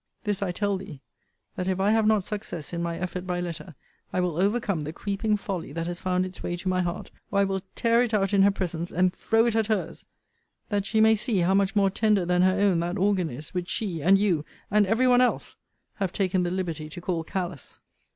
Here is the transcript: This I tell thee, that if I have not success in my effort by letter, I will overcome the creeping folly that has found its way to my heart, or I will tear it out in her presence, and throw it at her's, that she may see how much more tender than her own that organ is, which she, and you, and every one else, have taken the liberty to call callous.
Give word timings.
This 0.23 0.41
I 0.41 0.51
tell 0.51 0.77
thee, 0.77 0.99
that 1.55 1.67
if 1.67 1.79
I 1.79 1.91
have 1.91 2.07
not 2.07 2.23
success 2.23 2.73
in 2.73 2.81
my 2.81 2.97
effort 2.97 3.27
by 3.27 3.39
letter, 3.39 3.75
I 4.11 4.19
will 4.19 4.35
overcome 4.37 4.81
the 4.81 4.91
creeping 4.93 5.37
folly 5.37 5.71
that 5.73 5.85
has 5.85 5.99
found 5.99 6.25
its 6.25 6.41
way 6.41 6.55
to 6.57 6.67
my 6.67 6.81
heart, 6.81 7.11
or 7.29 7.37
I 7.41 7.43
will 7.43 7.61
tear 7.75 8.01
it 8.01 8.11
out 8.11 8.33
in 8.33 8.41
her 8.41 8.49
presence, 8.49 8.91
and 8.91 9.13
throw 9.13 9.45
it 9.45 9.55
at 9.55 9.67
her's, 9.67 10.07
that 10.69 10.87
she 10.87 11.01
may 11.01 11.13
see 11.15 11.41
how 11.41 11.53
much 11.53 11.75
more 11.75 11.91
tender 11.91 12.25
than 12.25 12.41
her 12.41 12.59
own 12.59 12.79
that 12.79 12.97
organ 12.97 13.29
is, 13.29 13.53
which 13.53 13.69
she, 13.69 14.01
and 14.01 14.17
you, 14.17 14.43
and 14.71 14.87
every 14.87 15.05
one 15.07 15.21
else, 15.21 15.55
have 15.97 16.11
taken 16.11 16.41
the 16.41 16.49
liberty 16.49 16.89
to 16.89 16.99
call 16.99 17.23
callous. 17.23 17.79